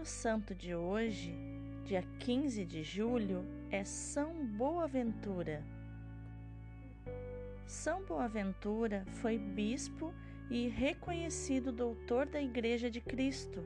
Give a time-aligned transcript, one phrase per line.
[0.00, 1.34] o santo de hoje,
[1.84, 5.62] dia 15 de julho, é São Boaventura.
[7.66, 10.14] São Boaventura foi bispo
[10.50, 13.62] e reconhecido doutor da Igreja de Cristo.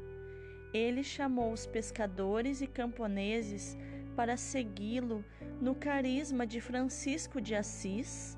[0.72, 3.78] Ele chamou os pescadores e camponeses
[4.16, 5.24] para segui-lo
[5.60, 8.36] no carisma de Francisco de Assis,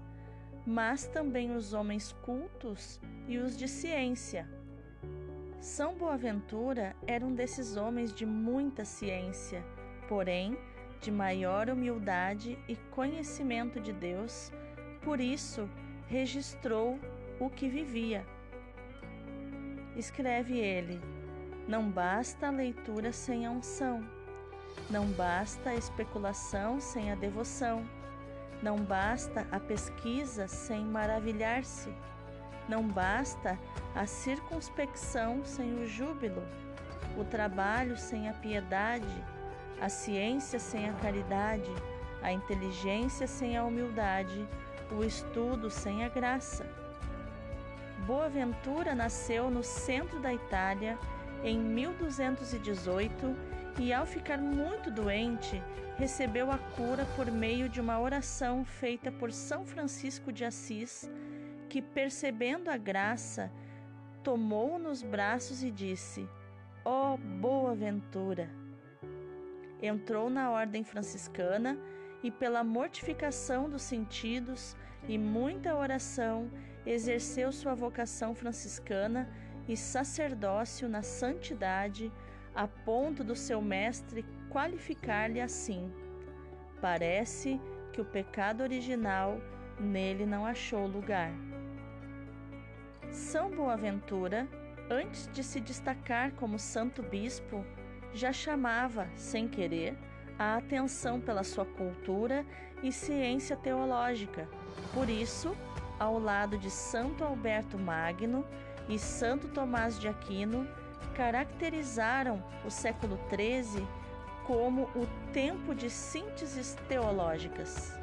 [0.67, 4.47] mas também os homens cultos e os de ciência.
[5.67, 9.65] São Boaventura era um desses homens de muita ciência,
[10.09, 10.56] porém
[11.01, 14.52] de maior humildade e conhecimento de Deus,
[15.02, 15.69] por isso
[16.06, 17.01] registrou
[17.41, 18.25] o que vivia.
[19.97, 21.01] Escreve ele:
[21.67, 24.09] Não basta a leitura sem a unção,
[24.89, 27.84] não basta a especulação sem a devoção,
[28.62, 31.92] não basta a pesquisa sem maravilhar-se,
[32.69, 33.59] não basta
[33.95, 36.43] a circunspecção sem o júbilo,
[37.16, 39.25] o trabalho sem a piedade,
[39.80, 41.70] a ciência sem a caridade,
[42.22, 44.47] a inteligência sem a humildade,
[44.91, 46.67] o estudo sem a graça.
[48.06, 50.98] Boaventura nasceu no centro da Itália
[51.42, 53.37] em 1218
[53.78, 55.62] e, ao ficar muito doente,
[55.97, 61.11] recebeu a cura por meio de uma oração feita por São Francisco de Assis,
[61.67, 63.53] que, percebendo a graça,
[64.22, 66.28] tomou-o nos braços e disse:
[66.84, 68.50] Ó oh, Boaventura!
[69.83, 71.78] Entrou na ordem franciscana
[72.22, 74.75] e, pela mortificação dos sentidos
[75.06, 76.50] e muita oração,
[76.84, 79.28] exerceu sua vocação franciscana
[79.69, 82.12] e sacerdócio na santidade,
[82.55, 85.92] a ponto do seu mestre qualificar-lhe assim:
[86.81, 87.61] Parece
[87.92, 89.41] que o pecado original
[89.78, 91.33] nele não achou lugar.
[93.37, 94.48] São Boaventura,
[94.89, 97.67] antes de se destacar como santo bispo,
[98.15, 99.95] já chamava, sem querer,
[100.39, 102.47] a atenção pela sua cultura
[102.83, 104.49] e ciência teológica.
[104.94, 105.55] Por isso,
[106.00, 108.43] ao lado de Santo Alberto Magno
[108.88, 110.66] e Santo Tomás de Aquino,
[111.15, 113.87] caracterizaram o século XIII
[114.47, 117.99] como o tempo de sínteses teológicas.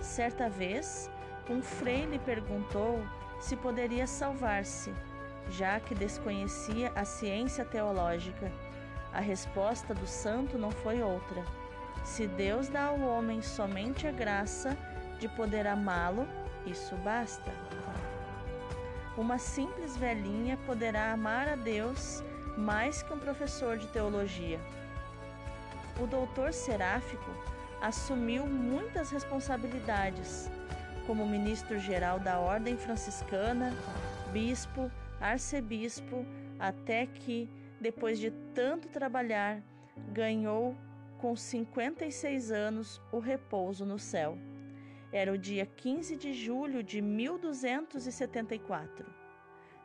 [0.00, 1.10] Certa vez,
[1.50, 3.02] um frei lhe perguntou
[3.40, 4.92] se poderia salvar-se,
[5.50, 8.52] já que desconhecia a ciência teológica.
[9.12, 11.42] A resposta do santo não foi outra.
[12.04, 14.76] Se Deus dá ao homem somente a graça
[15.18, 16.28] de poder amá-lo,
[16.66, 17.52] isso basta.
[19.16, 22.22] Uma simples velhinha poderá amar a Deus
[22.56, 24.60] mais que um professor de teologia.
[26.00, 27.30] O doutor Seráfico
[27.80, 30.50] assumiu muitas responsabilidades,
[31.10, 33.72] como ministro-geral da Ordem Franciscana,
[34.32, 34.88] bispo,
[35.20, 36.24] arcebispo,
[36.56, 37.48] até que,
[37.80, 39.60] depois de tanto trabalhar,
[40.12, 40.76] ganhou
[41.18, 44.38] com 56 anos o repouso no céu.
[45.12, 49.04] Era o dia 15 de julho de 1274.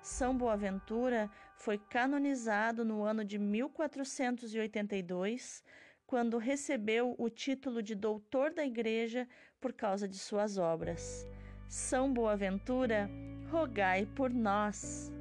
[0.03, 5.63] São Boaventura foi canonizado no ano de 1482,
[6.06, 9.28] quando recebeu o título de doutor da Igreja
[9.60, 11.26] por causa de suas obras.
[11.68, 13.10] São Boaventura,
[13.50, 15.12] rogai por nós.